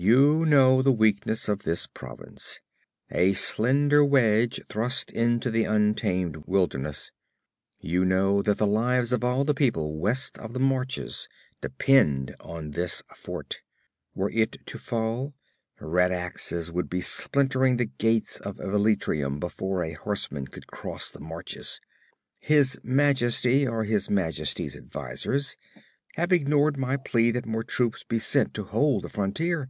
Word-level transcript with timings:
You 0.00 0.46
know 0.46 0.80
the 0.80 0.92
weakness 0.92 1.48
of 1.48 1.64
this 1.64 1.88
province 1.88 2.60
a 3.10 3.32
slender 3.32 4.04
wedge 4.04 4.60
thrust 4.68 5.10
into 5.10 5.50
the 5.50 5.64
untamed 5.64 6.44
wilderness. 6.46 7.10
You 7.80 8.04
know 8.04 8.40
that 8.42 8.58
the 8.58 8.66
lives 8.68 9.10
of 9.12 9.24
all 9.24 9.44
the 9.44 9.54
people 9.56 9.98
west 9.98 10.38
of 10.38 10.52
the 10.52 10.60
marches 10.60 11.28
depend 11.60 12.36
on 12.38 12.70
this 12.70 13.02
fort. 13.16 13.62
Were 14.14 14.30
it 14.30 14.64
to 14.66 14.78
fall, 14.78 15.34
red 15.80 16.12
axes 16.12 16.70
would 16.70 16.88
be 16.88 17.00
splintering 17.00 17.76
the 17.76 17.86
gates 17.86 18.38
of 18.38 18.58
Velitrium 18.58 19.40
before 19.40 19.82
a 19.82 19.94
horseman 19.94 20.46
could 20.46 20.68
cross 20.68 21.10
the 21.10 21.18
marches. 21.20 21.80
His 22.38 22.78
majesty, 22.84 23.66
or 23.66 23.82
his 23.82 24.08
majesty's 24.08 24.76
advisers, 24.76 25.56
have 26.14 26.32
ignored 26.32 26.76
my 26.76 26.96
plea 26.96 27.32
that 27.32 27.46
more 27.46 27.64
troops 27.64 28.04
be 28.04 28.20
sent 28.20 28.54
to 28.54 28.62
hold 28.62 29.02
the 29.02 29.08
frontier. 29.08 29.68